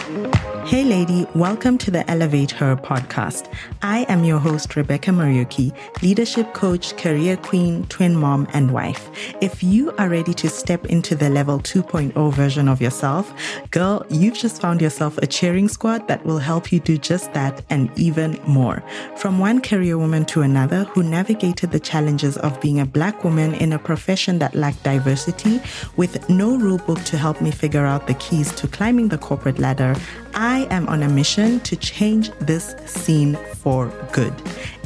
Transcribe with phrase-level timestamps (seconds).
[0.00, 3.52] Hey, lady, welcome to the Elevate Her podcast.
[3.82, 9.10] I am your host, Rebecca Mariuki, leadership coach, career queen, twin mom, and wife.
[9.40, 13.34] If you are ready to step into the level 2.0 version of yourself,
[13.72, 17.64] girl, you've just found yourself a cheering squad that will help you do just that
[17.68, 18.82] and even more.
[19.16, 23.54] From one career woman to another who navigated the challenges of being a black woman
[23.54, 25.60] in a profession that lacked diversity
[25.96, 29.58] with no rule book to help me figure out the keys to climbing the corporate
[29.58, 29.89] ladder,
[30.34, 34.32] I am on a mission to change this scene for good.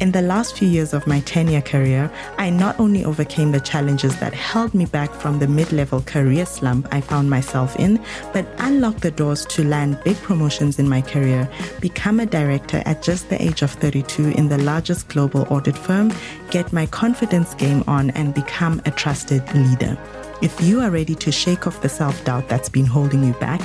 [0.00, 3.60] In the last few years of my 10 year career, I not only overcame the
[3.60, 8.02] challenges that held me back from the mid level career slump I found myself in,
[8.32, 11.48] but unlocked the doors to land big promotions in my career,
[11.80, 16.12] become a director at just the age of 32 in the largest global audit firm,
[16.50, 19.96] get my confidence game on, and become a trusted leader.
[20.42, 23.60] If you are ready to shake off the self doubt that's been holding you back,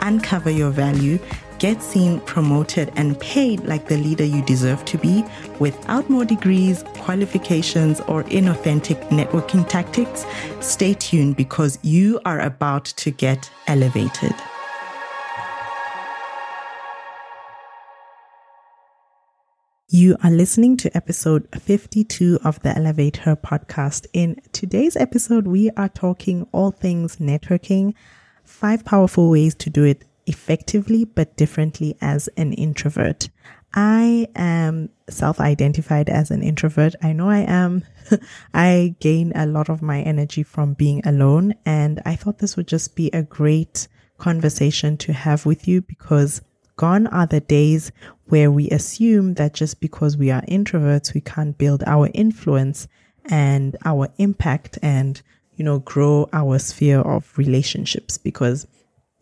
[0.00, 1.18] uncover your value,
[1.58, 5.24] get seen, promoted, and paid like the leader you deserve to be
[5.58, 10.24] without more degrees, qualifications, or inauthentic networking tactics,
[10.60, 14.34] stay tuned because you are about to get elevated.
[19.90, 24.06] You are listening to episode 52 of the Elevate Her podcast.
[24.12, 27.94] In today's episode, we are talking all things networking,
[28.44, 33.30] five powerful ways to do it effectively but differently as an introvert.
[33.72, 36.94] I am self identified as an introvert.
[37.02, 37.82] I know I am.
[38.52, 41.54] I gain a lot of my energy from being alone.
[41.64, 46.42] And I thought this would just be a great conversation to have with you because
[46.78, 47.90] Gone are the days
[48.28, 52.86] where we assume that just because we are introverts, we can't build our influence
[53.24, 55.20] and our impact and,
[55.56, 58.18] you know, grow our sphere of relationships.
[58.18, 58.66] Because,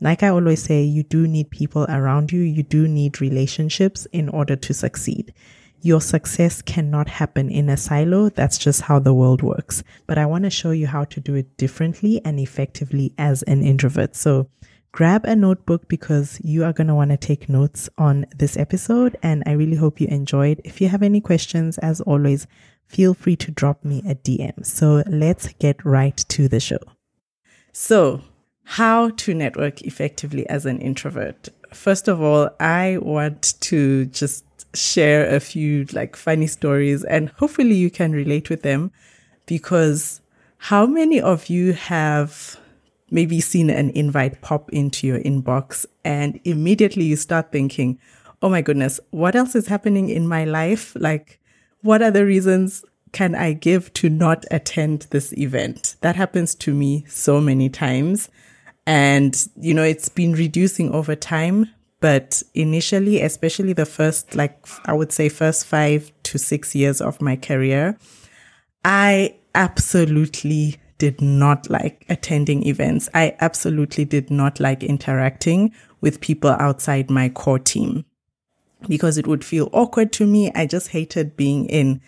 [0.01, 2.41] like I always say, you do need people around you.
[2.41, 5.33] You do need relationships in order to succeed.
[5.83, 8.31] Your success cannot happen in a silo.
[8.31, 9.85] That's just how the world works.
[10.07, 13.63] But I want to show you how to do it differently and effectively as an
[13.63, 14.17] introvert.
[14.17, 14.49] So
[14.97, 19.15] grab a notebook because you are going to want to take notes on this episode.
[19.23, 20.59] And I really hope you enjoyed.
[20.65, 22.47] If you have any questions, as always,
[22.87, 24.65] feel free to drop me a DM.
[24.65, 26.79] So let's get right to the show.
[27.75, 28.23] So,
[28.65, 31.51] how to network effectively as an introvert?
[31.75, 37.75] First of all, I want to just share a few like funny stories and hopefully
[37.75, 38.93] you can relate with them
[39.45, 40.23] because
[40.57, 42.59] how many of you have
[43.17, 47.99] maybe seen an invite pop into your inbox and immediately you start thinking,
[48.43, 50.95] oh my goodness, what else is happening in my life?
[51.01, 51.41] Like,
[51.81, 55.97] what other reasons can I give to not attend this event?
[56.03, 58.29] That happens to me so many times.
[58.87, 61.71] And, you know, it's been reducing over time.
[62.01, 67.23] But initially, especially the first, like, I would say, first five to six years of
[67.23, 67.97] my career,
[68.85, 73.09] I absolutely did not like attending events.
[73.15, 78.05] I absolutely did not like interacting with people outside my core team
[78.89, 80.51] because it would feel awkward to me.
[80.55, 82.01] I just hated being in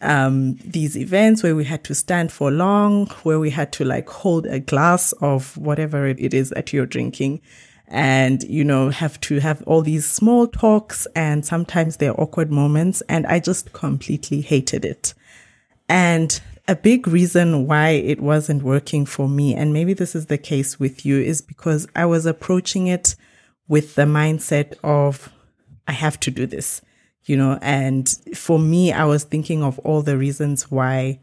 [0.00, 4.08] um, these events where we had to stand for long, where we had to like
[4.08, 7.40] hold a glass of whatever it is that you're drinking
[7.88, 13.02] and, you know, have to have all these small talks and sometimes they're awkward moments.
[13.08, 15.14] And I just completely hated it.
[15.88, 20.38] And a big reason why it wasn't working for me, and maybe this is the
[20.38, 23.16] case with you, is because I was approaching it
[23.66, 25.32] with the mindset of,
[25.86, 26.82] I have to do this,
[27.24, 31.20] you know, and for me, I was thinking of all the reasons why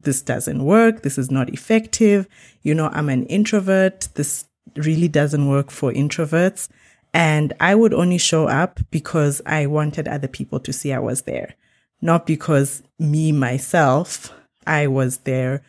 [0.00, 1.02] this doesn't work.
[1.02, 2.28] This is not effective.
[2.62, 4.08] You know, I'm an introvert.
[4.14, 4.44] This
[4.76, 6.68] really doesn't work for introverts.
[7.12, 11.22] And I would only show up because I wanted other people to see I was
[11.22, 11.54] there,
[12.02, 14.32] not because me, myself,
[14.66, 15.62] I was there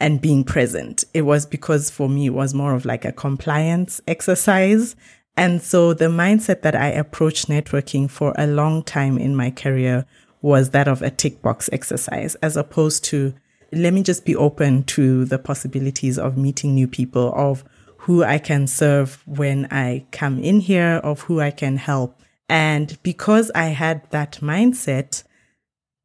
[0.00, 1.04] and being present.
[1.12, 4.96] It was because for me, it was more of like a compliance exercise.
[5.36, 10.06] And so the mindset that I approached networking for a long time in my career
[10.40, 13.34] was that of a tick box exercise, as opposed to
[13.72, 17.64] let me just be open to the possibilities of meeting new people, of
[17.98, 22.18] who I can serve when I come in here, of who I can help.
[22.48, 25.24] And because I had that mindset,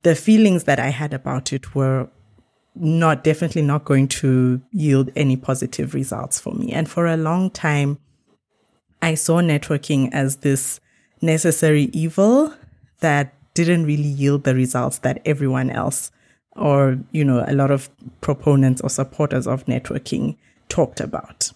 [0.02, 2.10] the feelings that I had about it were
[2.76, 6.72] not definitely not going to yield any positive results for me.
[6.72, 8.00] And for a long time,
[9.02, 10.80] I saw networking as this
[11.22, 12.54] necessary evil
[13.00, 16.12] that didn't really yield the results that everyone else
[16.56, 17.90] or, you know, a lot of
[18.22, 20.38] proponents or supporters of networking
[20.70, 21.52] talked about.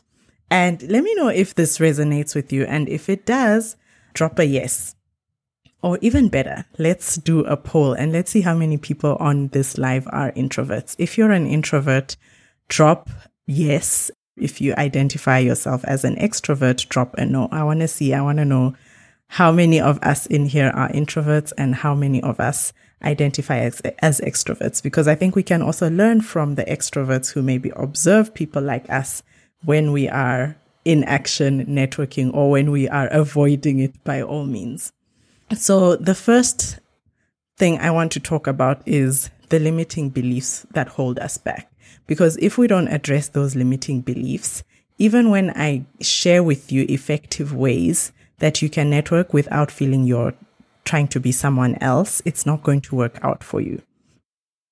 [0.50, 2.64] And let me know if this resonates with you.
[2.66, 3.76] And if it does,
[4.14, 4.96] drop a yes.
[5.84, 9.78] Or even better, let's do a poll and let's see how many people on this
[9.78, 10.96] live are introverts.
[10.98, 12.18] If you're an introvert,
[12.68, 13.10] drop
[13.46, 14.10] yes.
[14.36, 17.48] If you identify yourself as an extrovert, drop a no.
[17.52, 18.76] I want to see, I want to know
[19.28, 23.80] how many of us in here are introverts and how many of us identify as,
[24.00, 28.34] as extroverts because I think we can also learn from the extroverts who maybe observe
[28.34, 29.22] people like us
[29.64, 34.94] when we are in action networking or when we are avoiding it by all means.
[35.56, 36.80] So the first
[37.58, 41.72] thing I want to talk about is the limiting beliefs that hold us back.
[42.06, 44.64] Because if we don't address those limiting beliefs,
[44.98, 50.34] even when I share with you effective ways that you can network without feeling you're
[50.86, 53.82] trying to be someone else, it's not going to work out for you.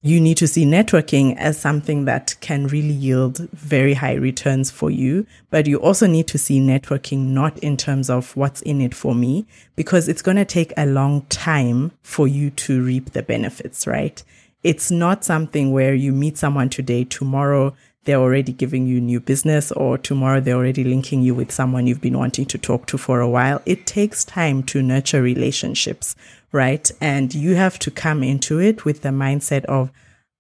[0.05, 4.91] You need to see networking as something that can really yield very high returns for
[4.91, 5.25] you.
[5.49, 9.15] But you also need to see networking not in terms of what's in it for
[9.15, 13.87] me, because it's going to take a long time for you to reap the benefits,
[13.87, 14.23] right?
[14.61, 17.75] It's not something where you meet someone today, tomorrow
[18.05, 22.01] they're already giving you new business or tomorrow they're already linking you with someone you've
[22.01, 23.61] been wanting to talk to for a while.
[23.65, 26.15] It takes time to nurture relationships,
[26.51, 26.89] right?
[27.01, 29.91] And you have to come into it with the mindset of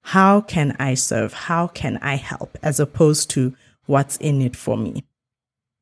[0.03, 1.33] how can I serve?
[1.33, 2.57] How can I help?
[2.61, 3.55] As opposed to
[3.87, 5.03] what's in it for me.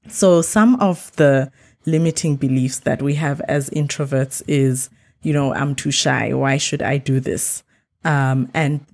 [0.08, 1.52] So some of the
[1.86, 4.90] limiting beliefs that we have as introverts is,
[5.22, 6.34] you know, I'm too shy.
[6.34, 7.64] Why should I do this?
[8.06, 8.86] Um, and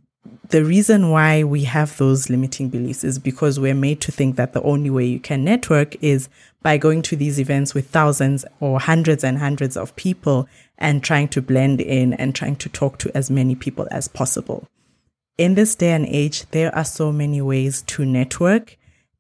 [0.50, 4.54] the reason why we have those limiting beliefs is because we're made to think that
[4.54, 6.28] the only way you can network is
[6.64, 10.48] by going to these events with thousands or hundreds and hundreds of people
[10.78, 14.68] and trying to blend in and trying to talk to as many people as possible.
[15.38, 18.76] In this day and age, there are so many ways to network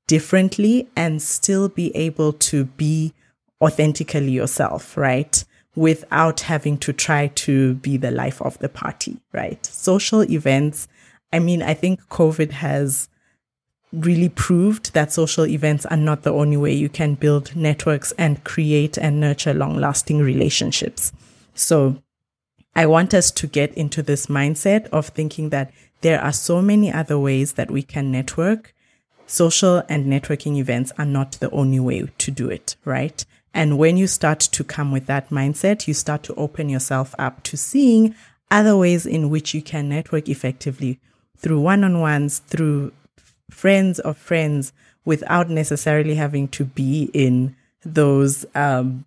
[0.08, 3.14] differently and still be able to be
[3.62, 5.46] authentically yourself, right?
[5.76, 9.64] Without having to try to be the life of the party, right?
[9.66, 10.88] Social events
[11.32, 13.10] I mean, I think COVID has
[13.92, 18.44] really proved that social events are not the only way you can build networks and
[18.44, 21.12] create and nurture long lasting relationships.
[21.56, 22.02] So
[22.76, 25.72] I want us to get into this mindset of thinking that
[26.02, 28.74] there are so many other ways that we can network.
[29.26, 33.26] Social and networking events are not the only way to do it, right?
[33.54, 37.44] And when you start to come with that mindset, you start to open yourself up
[37.44, 38.16] to seeing
[38.52, 41.00] other ways in which you can network effectively
[41.40, 42.92] through one on ones, through
[43.50, 44.72] friends of friends,
[45.06, 49.06] without necessarily having to be in those um,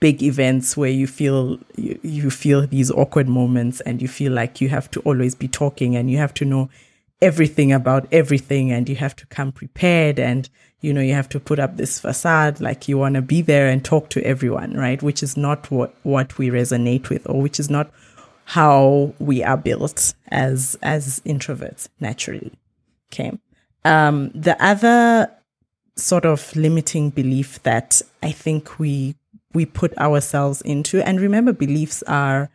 [0.00, 4.60] big events where you feel you, you feel these awkward moments and you feel like
[4.60, 6.68] you have to always be talking and you have to know
[7.20, 10.50] everything about everything and you have to come prepared and
[10.80, 13.68] you know you have to put up this facade like you want to be there
[13.68, 15.02] and talk to everyone right?
[15.02, 17.90] Which is not what what we resonate with or which is not
[18.44, 22.52] how we are built as as introverts naturally.
[23.12, 23.38] Okay.
[23.84, 25.30] Um, the other
[25.96, 29.14] sort of limiting belief that I think we
[29.54, 32.50] we put ourselves into, and remember, beliefs are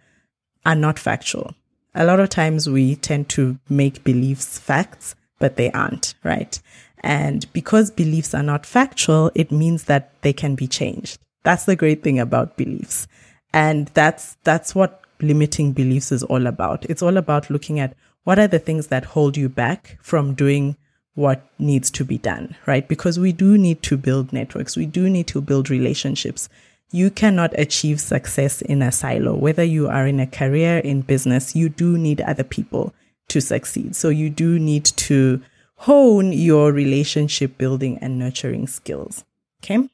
[0.65, 1.53] are not factual.
[1.95, 6.59] A lot of times we tend to make beliefs facts, but they aren't, right?
[7.01, 11.19] And because beliefs are not factual, it means that they can be changed.
[11.43, 13.07] That's the great thing about beliefs.
[13.53, 16.85] And that's that's what limiting beliefs is all about.
[16.89, 20.75] It's all about looking at what are the things that hold you back from doing
[21.15, 22.87] what needs to be done, right?
[22.87, 24.77] Because we do need to build networks.
[24.77, 26.47] We do need to build relationships.
[26.91, 29.35] You cannot achieve success in a silo.
[29.35, 32.93] Whether you are in a career, in business, you do need other people
[33.29, 33.95] to succeed.
[33.95, 35.41] So you do need to
[35.77, 39.25] hone your relationship building and nurturing skills.
[39.63, 39.89] Okay.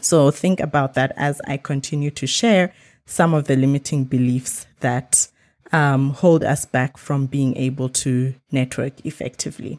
[0.00, 2.72] So think about that as I continue to share
[3.12, 5.28] some of the limiting beliefs that
[5.70, 9.78] um, hold us back from being able to network effectively.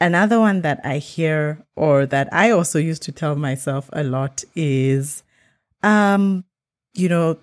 [0.00, 4.44] Another one that I hear or that I also used to tell myself a lot
[4.54, 5.24] is,
[5.82, 6.44] um,
[6.94, 7.38] you know,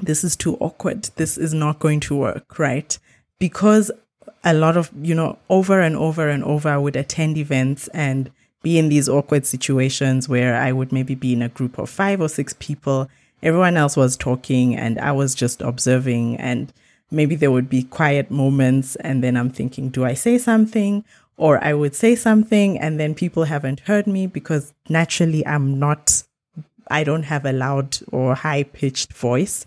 [0.00, 1.04] this is too awkward.
[1.14, 2.98] This is not going to work, right?
[3.38, 3.92] Because
[4.42, 8.32] a lot of, you know, over and over and over, I would attend events and
[8.62, 12.20] be in these awkward situations where I would maybe be in a group of five
[12.20, 13.08] or six people
[13.42, 16.72] everyone else was talking and I was just observing and
[17.10, 21.04] maybe there would be quiet moments and then I'm thinking, do I say something?
[21.36, 26.24] Or I would say something and then people haven't heard me because naturally I'm not,
[26.90, 29.64] I don't have a loud or high pitched voice.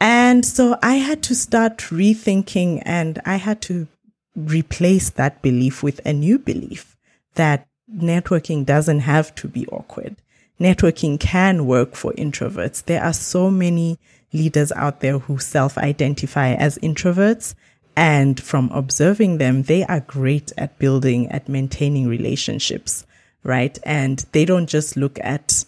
[0.00, 3.86] And so I had to start rethinking and I had to
[4.34, 6.96] replace that belief with a new belief
[7.34, 10.16] that networking doesn't have to be awkward.
[10.60, 12.84] Networking can work for introverts.
[12.84, 13.98] There are so many
[14.32, 17.54] leaders out there who self identify as introverts.
[17.96, 23.04] And from observing them, they are great at building, at maintaining relationships,
[23.42, 23.78] right?
[23.84, 25.64] And they don't just look at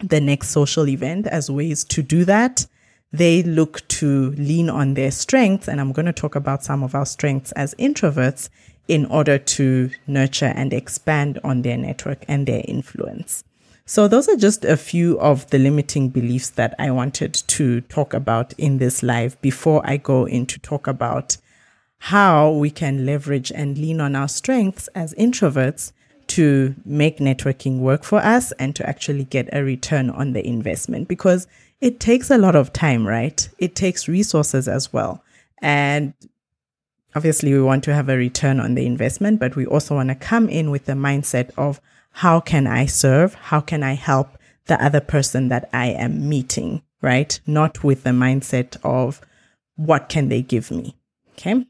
[0.00, 2.66] the next social event as ways to do that.
[3.12, 5.68] They look to lean on their strengths.
[5.68, 8.48] And I'm going to talk about some of our strengths as introverts
[8.88, 13.44] in order to nurture and expand on their network and their influence.
[13.88, 18.14] So those are just a few of the limiting beliefs that I wanted to talk
[18.14, 21.36] about in this live before I go into talk about
[21.98, 25.92] how we can leverage and lean on our strengths as introverts
[26.26, 31.06] to make networking work for us and to actually get a return on the investment
[31.06, 31.46] because
[31.80, 33.48] it takes a lot of time, right?
[33.58, 35.22] It takes resources as well.
[35.62, 36.12] And
[37.14, 40.16] obviously we want to have a return on the investment, but we also want to
[40.16, 41.80] come in with the mindset of
[42.16, 43.34] how can I serve?
[43.34, 46.82] How can I help the other person that I am meeting?
[47.02, 47.38] Right?
[47.46, 49.20] Not with the mindset of
[49.76, 50.96] what can they give me?
[51.32, 51.66] Okay.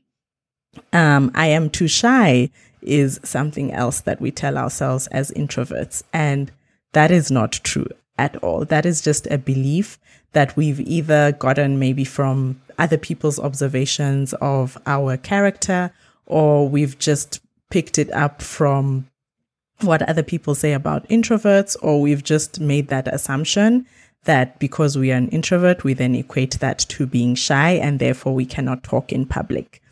[0.92, 2.50] Um, I am too shy
[2.80, 6.04] is something else that we tell ourselves as introverts.
[6.12, 6.52] And
[6.92, 8.64] that is not true at all.
[8.64, 9.98] That is just a belief
[10.30, 15.90] that we've either gotten maybe from other people's observations of our character
[16.24, 19.08] or we've just picked it up from
[19.80, 23.86] what other people say about introverts, or we've just made that assumption
[24.24, 28.34] that because we are an introvert, we then equate that to being shy and therefore
[28.34, 29.82] we cannot talk in public.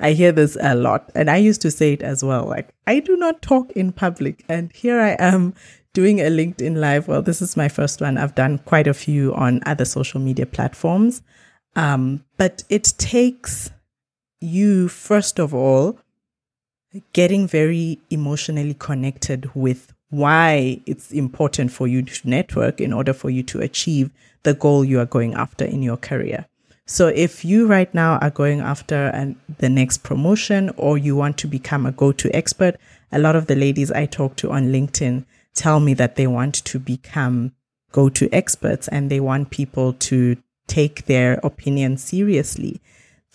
[0.00, 2.98] I hear this a lot, and I used to say it as well like, I
[2.98, 4.44] do not talk in public.
[4.48, 5.54] And here I am
[5.92, 7.06] doing a LinkedIn Live.
[7.06, 8.18] Well, this is my first one.
[8.18, 11.22] I've done quite a few on other social media platforms.
[11.76, 13.70] Um, but it takes
[14.40, 15.98] you, first of all,
[17.12, 23.30] getting very emotionally connected with why it's important for you to network in order for
[23.30, 24.10] you to achieve
[24.44, 26.46] the goal you are going after in your career.
[26.86, 31.38] So if you right now are going after an, the next promotion or you want
[31.38, 32.76] to become a go-to expert,
[33.10, 35.24] a lot of the ladies I talk to on LinkedIn
[35.54, 37.52] tell me that they want to become
[37.90, 40.36] go-to experts and they want people to
[40.66, 42.80] take their opinion seriously.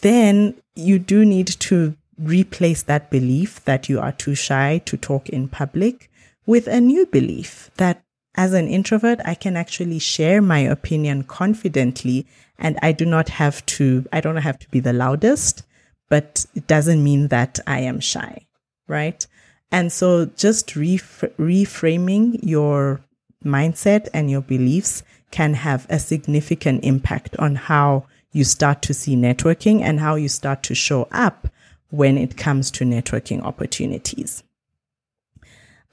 [0.02, 5.30] Then you do need to replace that belief that you are too shy to talk
[5.30, 6.10] in public
[6.46, 8.04] with a new belief that
[8.36, 12.26] as an introvert, I can actually share my opinion confidently
[12.58, 15.64] and I do not have to, I don't have to be the loudest,
[16.10, 18.46] but it doesn't mean that I am shy,
[18.88, 19.26] right?
[19.72, 23.02] And so just ref- reframing your
[23.44, 29.16] mindset and your beliefs can have a significant impact on how you start to see
[29.16, 31.48] networking and how you start to show up
[31.90, 34.44] when it comes to networking opportunities.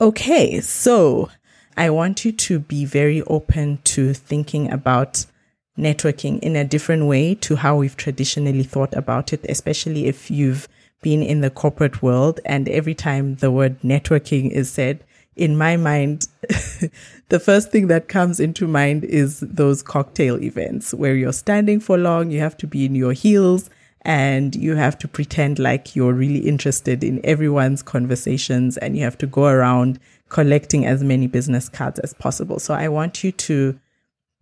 [0.00, 1.30] Okay, so
[1.76, 5.24] I want you to be very open to thinking about
[5.78, 10.68] networking in a different way to how we've traditionally thought about it, especially if you've
[11.02, 15.76] been in the corporate world and every time the word networking is said, in my
[15.76, 16.26] mind,
[17.28, 21.98] the first thing that comes into mind is those cocktail events where you're standing for
[21.98, 23.68] long, you have to be in your heels,
[24.06, 29.18] and you have to pretend like you're really interested in everyone's conversations and you have
[29.18, 29.98] to go around
[30.28, 32.60] collecting as many business cards as possible.
[32.60, 33.78] So I want you to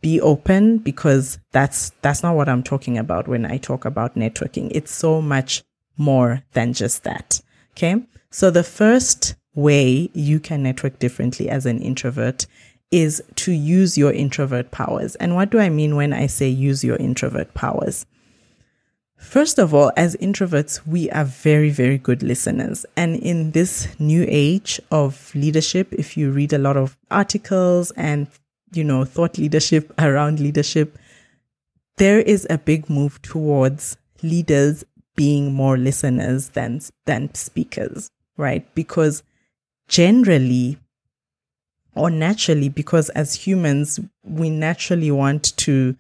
[0.03, 4.69] be open because that's that's not what I'm talking about when I talk about networking.
[4.71, 5.63] It's so much
[5.97, 7.41] more than just that.
[7.71, 7.97] Okay?
[8.31, 12.47] So the first way you can network differently as an introvert
[12.91, 15.15] is to use your introvert powers.
[15.17, 18.05] And what do I mean when I say use your introvert powers?
[19.25, 22.87] First of all, as introverts, we are very, very good listeners.
[22.97, 28.29] And in this new age of leadership, if you read a lot of articles and,
[28.73, 30.97] you know, thought leadership around leadership,
[31.97, 34.85] there is a big move towards leaders
[35.17, 38.73] being more listeners than, than speakers, right?
[38.77, 39.25] Because
[39.89, 40.79] generally,
[41.97, 45.97] or naturally, because as humans, we naturally want to,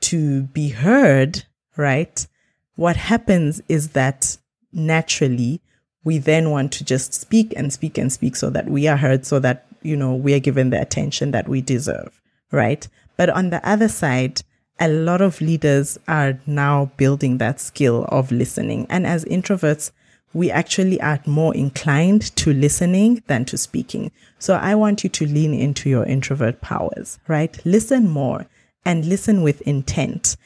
[0.00, 1.44] to be heard,
[1.76, 2.26] right?
[2.76, 4.36] What happens is that
[4.72, 5.60] naturally
[6.04, 9.26] we then want to just speak and speak and speak so that we are heard,
[9.26, 12.20] so that, you know, we are given the attention that we deserve,
[12.52, 12.86] right?
[13.16, 14.42] But on the other side,
[14.78, 18.86] a lot of leaders are now building that skill of listening.
[18.88, 19.90] And as introverts,
[20.32, 24.12] we actually are more inclined to listening than to speaking.
[24.38, 27.58] So I want you to lean into your introvert powers, right?
[27.64, 28.46] Listen more
[28.84, 30.36] and listen with intent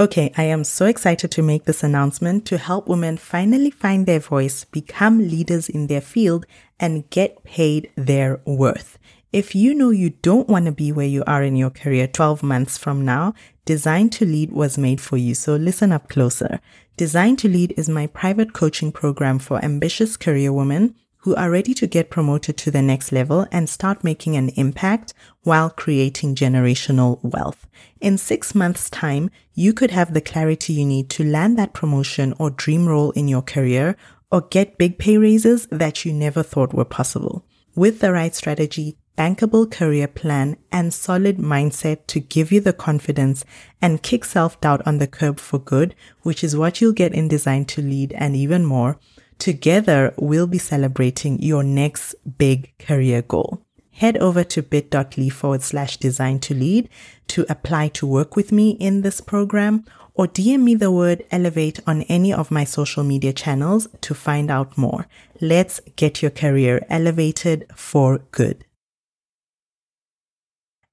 [0.00, 4.20] Okay, I am so excited to make this announcement to help women finally find their
[4.20, 6.46] voice, become leaders in their field,
[6.78, 8.96] and get paid their worth.
[9.32, 12.44] If you know you don't want to be where you are in your career 12
[12.44, 15.34] months from now, Design to Lead was made for you.
[15.34, 16.60] So listen up closer.
[16.96, 21.74] Design to Lead is my private coaching program for ambitious career women who are ready
[21.74, 27.18] to get promoted to the next level and start making an impact while creating generational
[27.22, 27.66] wealth.
[28.00, 32.34] In six months time, you could have the clarity you need to land that promotion
[32.38, 33.96] or dream role in your career
[34.30, 37.44] or get big pay raises that you never thought were possible.
[37.74, 43.44] With the right strategy, bankable career plan, and solid mindset to give you the confidence
[43.82, 47.26] and kick self doubt on the curb for good, which is what you'll get in
[47.26, 48.98] Design to Lead and even more.
[49.38, 53.62] Together, we'll be celebrating your next big career goal.
[53.92, 56.88] Head over to bit.ly forward slash design to lead
[57.28, 61.78] to apply to work with me in this program or DM me the word elevate
[61.86, 65.06] on any of my social media channels to find out more.
[65.40, 68.64] Let's get your career elevated for good.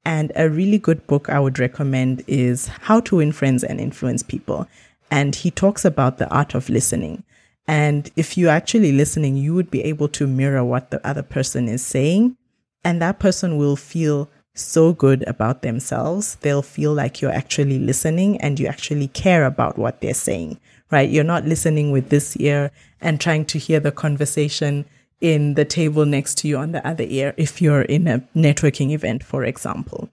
[0.05, 4.21] And a really good book I would recommend is How to Win Friends and Influence
[4.21, 4.67] People.
[5.09, 7.23] And he talks about the art of listening.
[7.67, 11.67] And if you're actually listening, you would be able to mirror what the other person
[11.67, 12.37] is saying.
[12.83, 16.35] And that person will feel so good about themselves.
[16.41, 20.59] They'll feel like you're actually listening and you actually care about what they're saying,
[20.91, 21.09] right?
[21.09, 24.85] You're not listening with this ear and trying to hear the conversation
[25.19, 28.91] in the table next to you on the other ear if you're in a networking
[28.91, 30.09] event, for example.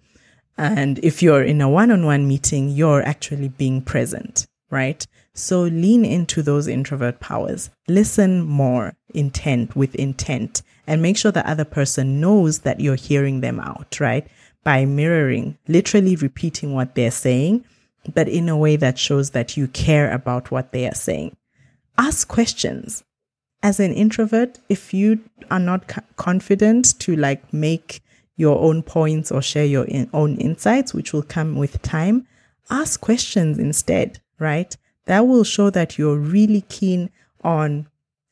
[0.57, 5.07] And if you're in a one on one meeting, you're actually being present, right?
[5.35, 7.71] So lean into those introvert powers.
[7.87, 13.41] Listen more intent with intent and make sure the other person knows that you're hearing
[13.41, 14.27] them out, right?
[14.65, 17.65] By mirroring, literally repeating what they're saying,
[18.13, 21.37] but in a way that shows that you care about what they are saying.
[21.97, 23.05] Ask questions
[23.63, 28.03] as an introvert, if you are not confident to like make
[28.37, 32.27] your own points or share your in- own insights, which will come with time,
[32.71, 34.77] ask questions instead, right?
[35.07, 37.11] That will show that you're really keen
[37.43, 37.89] on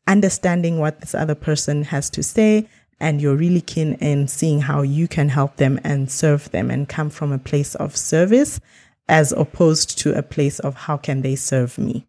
[0.06, 2.68] understanding what this other person has to say
[3.00, 6.88] and you're really keen in seeing how you can help them and serve them and
[6.88, 8.60] come from a place of service
[9.08, 12.06] as opposed to a place of how can they serve me.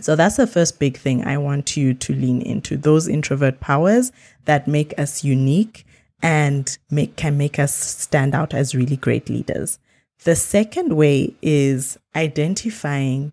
[0.00, 4.12] So that's the first big thing I want you to lean into those introvert powers
[4.44, 5.84] that make us unique
[6.22, 9.78] and make, can make us stand out as really great leaders.
[10.24, 13.32] The second way is identifying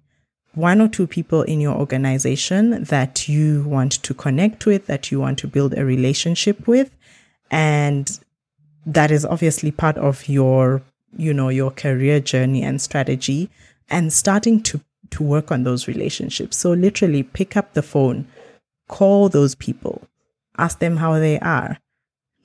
[0.53, 5.19] one or two people in your organization that you want to connect with, that you
[5.19, 6.95] want to build a relationship with.
[7.51, 8.17] And
[8.85, 10.81] that is obviously part of your,
[11.17, 13.49] you know, your career journey and strategy
[13.89, 16.57] and starting to to work on those relationships.
[16.57, 18.27] So literally pick up the phone,
[18.87, 20.07] call those people,
[20.57, 21.77] ask them how they are.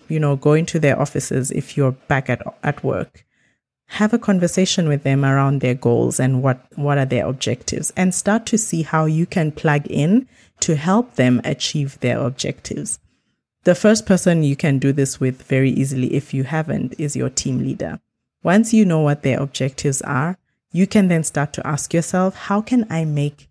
[0.09, 3.25] You know, go into their offices if you're back at at work.
[3.95, 8.15] Have a conversation with them around their goals and what what are their objectives and
[8.15, 10.27] start to see how you can plug in
[10.61, 12.99] to help them achieve their objectives.
[13.65, 17.29] The first person you can do this with very easily if you haven't is your
[17.29, 18.01] team leader.
[18.43, 20.39] Once you know what their objectives are,
[20.73, 23.49] you can then start to ask yourself, how can I make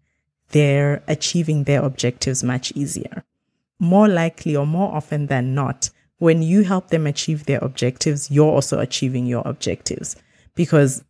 [0.49, 3.23] their achieving their objectives much easier?
[3.77, 8.51] More likely or more often than not, when you help them achieve their objectives, you're
[8.51, 10.15] also achieving your objectives.
[10.59, 11.05] Because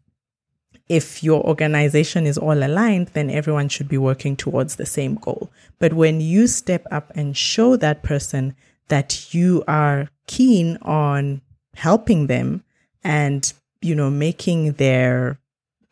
[0.90, 5.50] if your organization is all aligned, then everyone should be working towards the same goal.
[5.80, 8.56] But when you step up and show that person
[8.90, 11.42] that you are keen on
[11.74, 12.64] helping them
[13.04, 15.40] and, you know, making their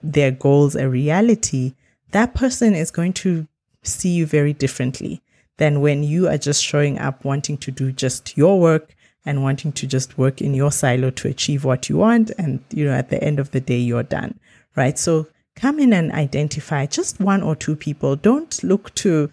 [0.03, 1.73] their goals a reality,
[2.11, 3.47] that person is going to
[3.81, 5.23] see you very differently
[5.57, 8.93] than when you are just showing up wanting to do just your work
[9.27, 12.31] and wanting to just work in your silo to achieve what you want.
[12.37, 14.39] And, you know, at the end of the day, you're done,
[14.75, 14.97] right?
[14.97, 18.15] So come in and identify just one or two people.
[18.15, 19.29] Don't look to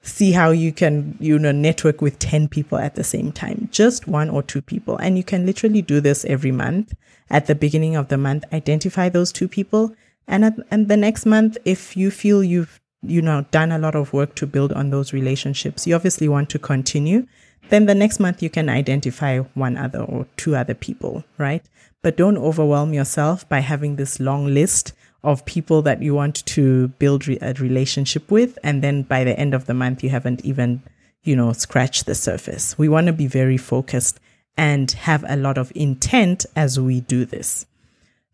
[0.00, 4.08] see how you can, you know, network with 10 people at the same time, just
[4.08, 4.96] one or two people.
[4.96, 6.94] And you can literally do this every month.
[7.28, 9.94] At the beginning of the month, identify those two people.
[10.26, 13.94] And at, and the next month, if you feel you've, you know, done a lot
[13.94, 17.26] of work to build on those relationships, you obviously want to continue.
[17.68, 21.64] Then the next month you can identify one other or two other people, right?
[22.02, 24.92] But don't overwhelm yourself by having this long list
[25.24, 28.58] of people that you want to build re- a relationship with.
[28.62, 30.82] And then by the end of the month, you haven't even,
[31.24, 32.78] you know, scratched the surface.
[32.78, 34.20] We want to be very focused
[34.56, 37.66] and have a lot of intent as we do this.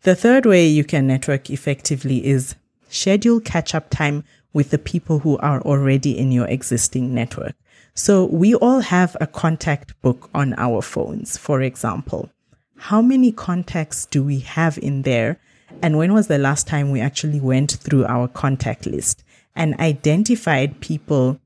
[0.03, 2.55] The third way you can network effectively is
[2.89, 7.55] schedule catch up time with the people who are already in your existing network.
[7.95, 12.29] So we all have a contact book on our phones, for example.
[12.77, 15.39] How many contacts do we have in there?
[15.81, 19.23] And when was the last time we actually went through our contact list
[19.55, 21.39] and identified people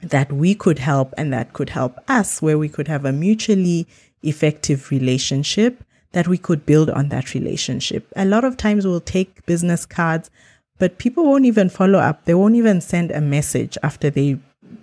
[0.00, 3.86] that we could help and that could help us, where we could have a mutually
[4.22, 8.06] effective relationship that we could build on that relationship.
[8.14, 10.30] A lot of times we'll take business cards,
[10.78, 12.24] but people won't even follow up.
[12.24, 14.38] They won't even send a message after they,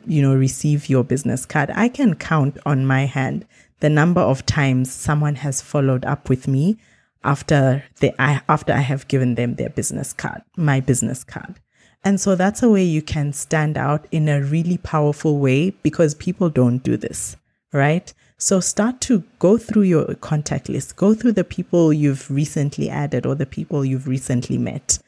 [0.05, 1.71] you know, receive your business card.
[1.75, 3.45] I can count on my hand
[3.79, 6.77] the number of times someone has followed up with me
[7.23, 11.59] after they I, after I have given them their business card, my business card.
[12.03, 16.15] And so that's a way you can stand out in a really powerful way because
[16.15, 17.35] people don't do this,
[17.73, 18.13] right?
[18.37, 23.25] So start to go through your contact list, go through the people you've recently added
[23.25, 24.99] or the people you've recently met.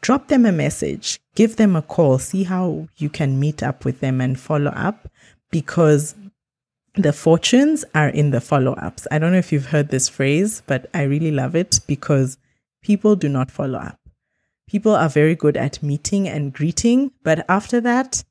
[0.00, 4.00] Drop them a message, give them a call, see how you can meet up with
[4.00, 5.08] them and follow up
[5.50, 6.14] because
[6.94, 9.06] the fortunes are in the follow ups.
[9.10, 12.38] I don't know if you've heard this phrase, but I really love it because
[12.82, 13.98] people do not follow up.
[14.66, 18.24] People are very good at meeting and greeting, but after that,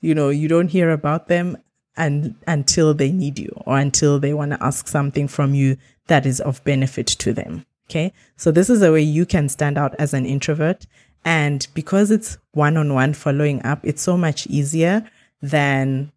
[0.00, 1.56] you know, you don't hear about them
[1.96, 6.26] and until they need you or until they want to ask something from you that
[6.26, 7.64] is of benefit to them.
[7.92, 8.12] Okay.
[8.36, 10.86] So this is a way you can stand out as an introvert.
[11.26, 15.06] And because it's one on one following up, it's so much easier
[15.42, 16.10] than,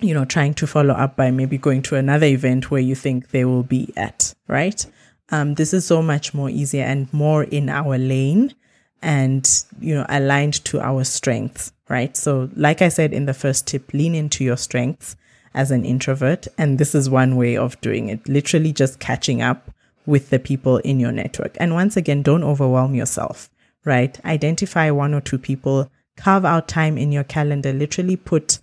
[0.00, 3.30] you know, trying to follow up by maybe going to another event where you think
[3.30, 4.84] they will be at, right?
[5.30, 8.54] Um, this is so much more easier and more in our lane
[9.00, 9.48] and,
[9.80, 12.16] you know, aligned to our strengths right?
[12.16, 15.16] So, like I said in the first tip, lean into your strengths
[15.54, 16.46] as an introvert.
[16.58, 19.70] And this is one way of doing it literally just catching up
[20.08, 21.54] with the people in your network.
[21.60, 23.50] And once again, don't overwhelm yourself,
[23.84, 24.18] right?
[24.24, 28.58] Identify one or two people, carve out time in your calendar, literally put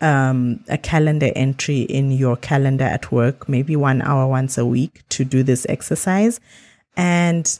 [0.00, 5.02] um, a calendar entry in your calendar at work, maybe one hour once a week
[5.08, 6.38] to do this exercise.
[6.96, 7.58] And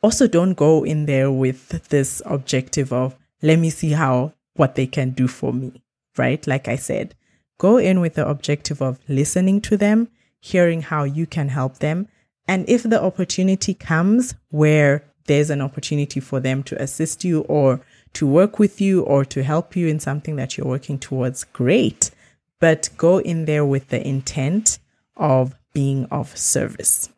[0.00, 4.86] also don't go in there with this objective of, let me see how what they
[4.86, 5.82] can do for me,
[6.16, 6.46] right?
[6.46, 7.16] Like I said,
[7.58, 10.06] go in with the objective of listening to them,
[10.38, 12.06] hearing how you can help them.
[12.48, 17.82] And if the opportunity comes where there's an opportunity for them to assist you or
[18.14, 22.10] to work with you or to help you in something that you're working towards, great.
[22.58, 24.78] But go in there with the intent
[25.16, 27.10] of being of service.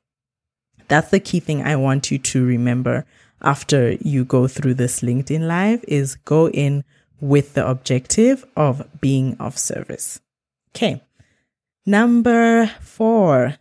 [0.88, 3.06] That's the key thing I want you to remember
[3.40, 6.84] after you go through this LinkedIn Live is go in
[7.20, 10.20] with the objective of being of service.
[10.74, 11.02] Okay.
[11.86, 13.54] Number four,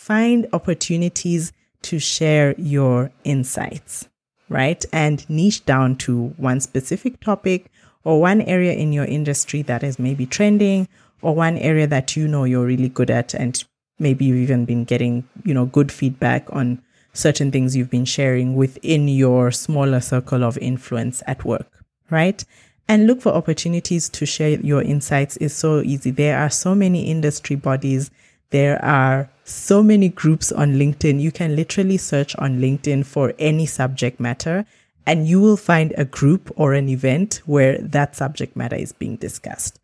[0.00, 4.08] find opportunities to share your insights,
[4.48, 4.82] right?
[4.94, 7.70] And niche down to one specific topic
[8.02, 10.88] or one area in your industry that is maybe trending
[11.20, 13.62] or one area that you know you're really good at and
[13.98, 16.80] maybe you've even been getting, you know, good feedback on
[17.12, 22.42] certain things you've been sharing within your smaller circle of influence at work, right?
[22.88, 26.10] And look for opportunities to share your insights is so easy.
[26.10, 28.10] There are so many industry bodies.
[28.50, 31.20] There are so many groups on LinkedIn.
[31.20, 34.66] You can literally search on LinkedIn for any subject matter
[35.06, 39.16] and you will find a group or an event where that subject matter is being
[39.16, 39.80] discussed.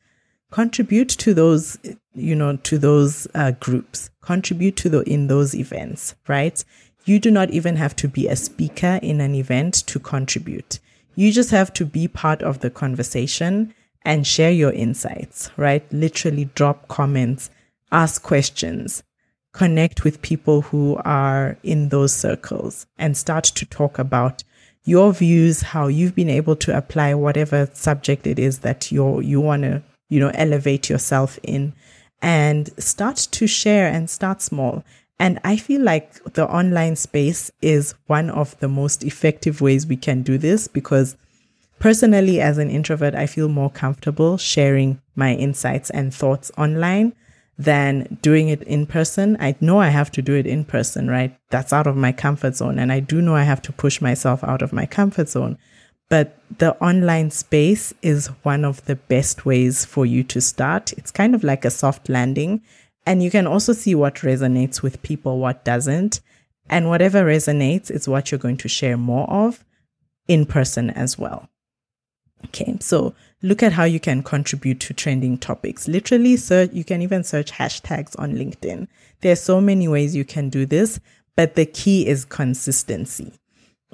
[0.50, 1.78] Contribute to those,
[2.14, 4.10] you know, to those uh, groups.
[4.20, 6.64] Contribute to the in those events, right?
[7.04, 10.78] You do not even have to be a speaker in an event to contribute.
[11.14, 15.84] You just have to be part of the conversation and share your insights, right?
[15.92, 17.50] Literally drop comments,
[17.92, 19.02] ask questions,
[19.52, 24.44] connect with people who are in those circles and start to talk about
[24.84, 29.40] your views, how you've been able to apply whatever subject it is that you you
[29.40, 31.72] want to, you know, elevate yourself in
[32.22, 34.84] and start to share and start small.
[35.18, 39.96] And I feel like the online space is one of the most effective ways we
[39.96, 41.16] can do this because
[41.78, 47.14] personally, as an introvert, I feel more comfortable sharing my insights and thoughts online
[47.58, 49.36] than doing it in person.
[49.40, 51.36] I know I have to do it in person, right?
[51.50, 52.78] That's out of my comfort zone.
[52.78, 55.56] And I do know I have to push myself out of my comfort zone.
[56.08, 60.92] But the online space is one of the best ways for you to start.
[60.92, 62.62] It's kind of like a soft landing
[63.06, 66.20] and you can also see what resonates with people, what doesn't.
[66.68, 69.64] And whatever resonates is what you're going to share more of
[70.26, 71.48] in person as well.
[72.44, 75.88] Okay, so look at how you can contribute to trending topics.
[75.88, 78.86] Literally, search, you can even search hashtags on LinkedIn.
[79.20, 81.00] There are so many ways you can do this,
[81.34, 83.32] but the key is consistency.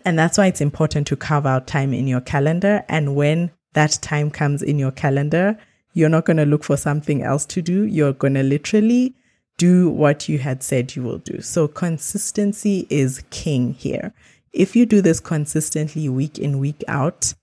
[0.05, 2.85] And that's why it's important to carve out time in your calendar.
[2.89, 5.57] And when that time comes in your calendar,
[5.95, 7.85] you're not going to look for something else to do.
[7.85, 9.15] You're going to literally
[9.59, 11.41] do what you had said you will do.
[11.41, 14.13] So consistency is king here.
[14.53, 17.35] If you do this consistently week in, week out,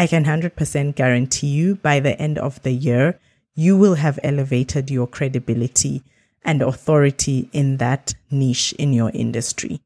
[0.00, 3.20] I can 100% guarantee you by the end of the year,
[3.54, 6.02] you will have elevated your credibility
[6.42, 9.82] and authority in that niche in your industry.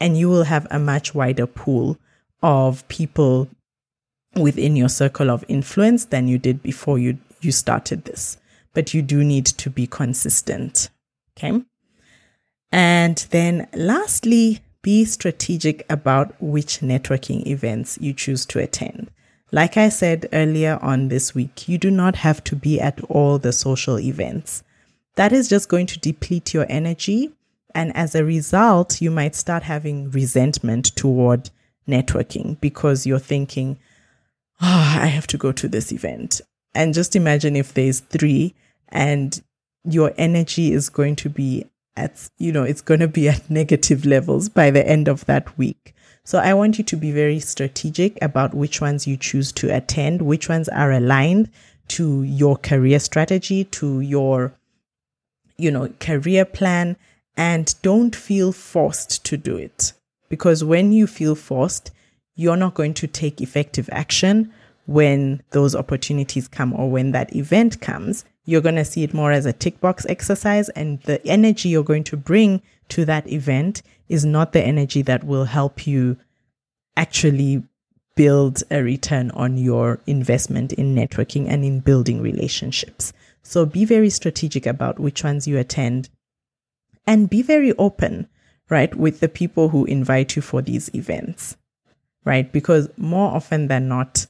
[0.00, 1.98] And you will have a much wider pool
[2.42, 3.48] of people
[4.34, 8.38] within your circle of influence than you did before you, you started this.
[8.72, 10.88] But you do need to be consistent.
[11.36, 11.62] Okay.
[12.72, 19.10] And then lastly, be strategic about which networking events you choose to attend.
[19.52, 23.38] Like I said earlier on this week, you do not have to be at all
[23.38, 24.62] the social events.
[25.16, 27.32] That is just going to deplete your energy.
[27.74, 31.50] And as a result, you might start having resentment toward
[31.88, 33.76] networking because you're thinking,
[34.60, 36.40] oh, I have to go to this event.
[36.74, 38.54] And just imagine if there's three
[38.88, 39.42] and
[39.84, 41.64] your energy is going to be
[41.96, 45.58] at, you know, it's going to be at negative levels by the end of that
[45.58, 45.94] week.
[46.24, 50.22] So I want you to be very strategic about which ones you choose to attend,
[50.22, 51.50] which ones are aligned
[51.88, 54.52] to your career strategy, to your,
[55.56, 56.96] you know, career plan,
[57.36, 59.92] and don't feel forced to do it.
[60.28, 61.90] Because when you feel forced,
[62.36, 64.52] you're not going to take effective action
[64.86, 69.30] when those opportunities come or when that event comes you're going to see it more
[69.30, 70.68] as a tick box exercise.
[70.70, 75.24] And the energy you're going to bring to that event is not the energy that
[75.24, 76.18] will help you
[76.96, 77.62] actually
[78.16, 83.12] build a return on your investment in networking and in building relationships.
[83.42, 86.10] So be very strategic about which ones you attend
[87.06, 88.28] and be very open,
[88.68, 91.56] right, with the people who invite you for these events,
[92.24, 92.52] right?
[92.52, 94.26] Because more often than not,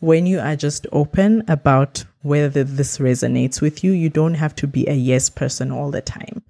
[0.00, 4.66] when you are just open about whether this resonates with you, you don't have to
[4.66, 6.42] be a yes person all the time,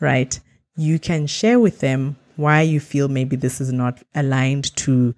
[0.00, 0.40] right?
[0.76, 5.14] You can share with them why you feel maybe this is not aligned to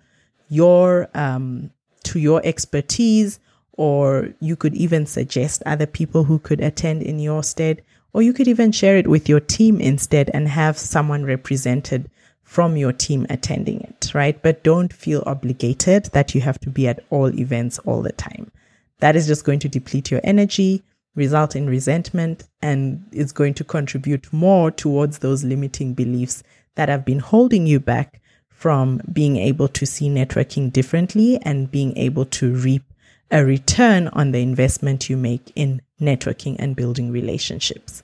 [0.48, 1.70] your um,
[2.04, 3.40] to your expertise,
[3.72, 8.32] or you could even suggest other people who could attend in your stead, or you
[8.32, 12.10] could even share it with your team instead and have someone represented
[12.42, 14.40] from your team attending it, right?
[14.42, 18.52] But don't feel obligated that you have to be at all events all the time.
[19.00, 20.82] That is just going to deplete your energy,
[21.16, 26.44] result in resentment, and it's going to contribute more towards those limiting beliefs
[26.76, 31.96] that have been holding you back from being able to see networking differently and being
[31.98, 32.82] able to reap
[33.30, 38.02] a return on the investment you make in networking and building relationships.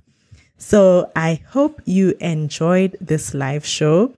[0.58, 4.12] So I hope you enjoyed this live show.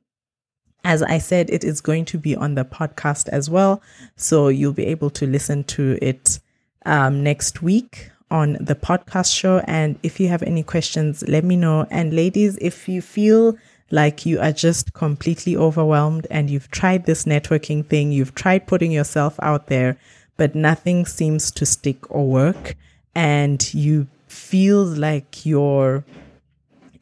[0.85, 3.81] As I said, it is going to be on the podcast as well.
[4.17, 6.41] So you'll be able to listen to it
[6.85, 9.63] um, next week on the podcast show.
[9.69, 11.87] And if you have any questions, let me know.
[11.91, 13.57] And ladies, if you feel
[13.93, 18.91] like you are just completely overwhelmed and you've tried this networking thing, you've tried putting
[18.91, 19.99] yourself out there,
[20.39, 22.75] but nothing seems to stick or work,
[23.15, 26.05] and you feel like your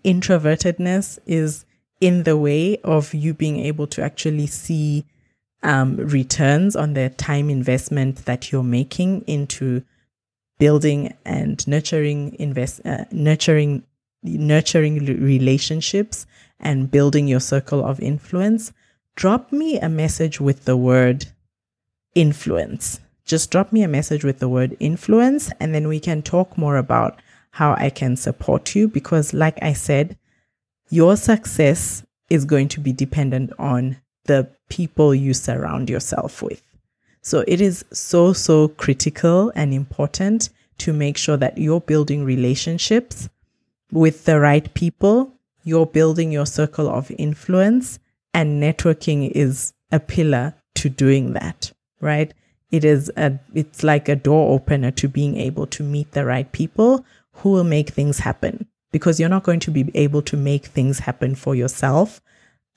[0.04, 1.64] introvertedness is
[2.00, 5.04] in the way of you being able to actually see
[5.62, 9.84] um, returns on the time investment that you're making into
[10.58, 13.82] building and nurturing invest uh, nurturing
[14.22, 16.26] nurturing relationships
[16.60, 18.72] and building your circle of influence
[19.16, 21.26] drop me a message with the word
[22.14, 26.58] influence just drop me a message with the word influence and then we can talk
[26.58, 27.20] more about
[27.52, 30.16] how I can support you because like I said
[30.90, 36.62] your success is going to be dependent on the people you surround yourself with.
[37.22, 43.28] So it is so, so critical and important to make sure that you're building relationships
[43.92, 45.34] with the right people,
[45.70, 48.00] you're building your circle of influence,
[48.34, 52.34] and networking is a pillar to doing that, right?
[52.70, 56.50] It is a, it's like a door opener to being able to meet the right
[56.50, 57.04] people
[57.34, 61.00] who will make things happen because you're not going to be able to make things
[61.00, 62.20] happen for yourself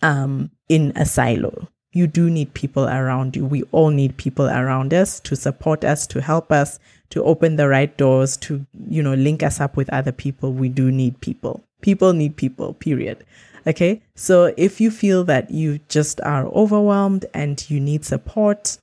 [0.03, 1.67] um, in a silo.
[1.91, 3.45] You do need people around you.
[3.45, 6.79] We all need people around us to support us, to help us,
[7.09, 10.53] to open the right doors, to, you know, link us up with other people.
[10.53, 11.63] We do need people.
[11.83, 13.23] People need people, period.
[13.67, 14.01] Okay.
[14.15, 18.77] So if you feel that you just are overwhelmed and you need support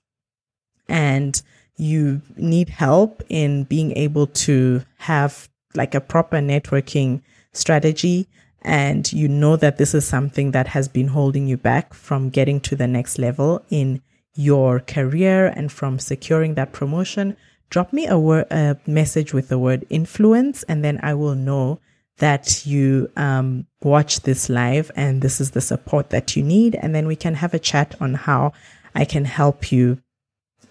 [0.89, 1.43] and
[1.77, 8.29] you need help in being able to have like a proper networking strategy
[8.63, 12.61] and you know that this is something that has been holding you back from getting
[12.61, 14.03] to the next level in
[14.35, 17.37] your career and from securing that promotion,
[17.71, 21.81] drop me a, word, a message with the word influence, and then I will know
[22.21, 26.77] that you um, watch this live and this is the support that you need.
[26.77, 28.53] And then we can have a chat on how
[28.95, 29.99] I can help you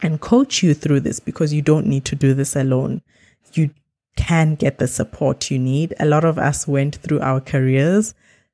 [0.02, 3.02] and coach you through this because you don't need to do this alone.
[3.54, 3.72] You
[4.16, 5.94] can get the support you need.
[6.00, 8.14] A lot of us went through our careers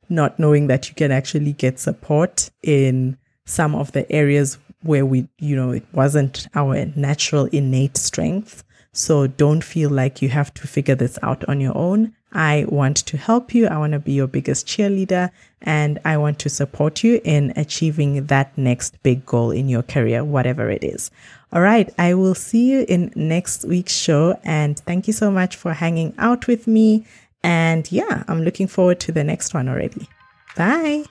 [0.09, 5.27] not knowing that you can actually get support in some of the areas where we,
[5.39, 8.63] you know, it wasn't our natural innate strength.
[8.91, 12.13] So don't feel like you have to figure this out on your own.
[12.35, 13.67] I want to help you.
[13.67, 18.25] I want to be your biggest cheerleader and I want to support you in achieving
[18.27, 21.09] that next big goal in your career, whatever it is.
[21.53, 21.89] All right.
[21.97, 24.37] I will see you in next week's show.
[24.43, 27.07] And thank you so much for hanging out with me.
[27.41, 30.09] And yeah, I'm looking forward to the next one already.
[30.57, 31.05] Bye.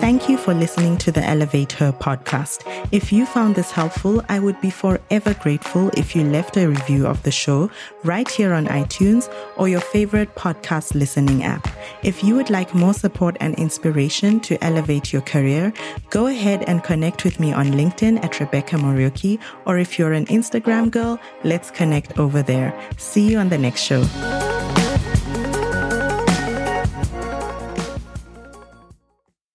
[0.00, 2.62] Thank you for listening to the Elevate Her podcast.
[2.92, 7.06] If you found this helpful, I would be forever grateful if you left a review
[7.06, 7.70] of the show
[8.04, 11.68] right here on iTunes or your favorite podcast listening app.
[12.02, 15.72] If you would like more support and inspiration to elevate your career,
[16.10, 20.26] go ahead and connect with me on LinkedIn at Rebecca Morioki, or if you're an
[20.26, 22.78] Instagram girl, let's connect over there.
[22.96, 24.04] See you on the next show.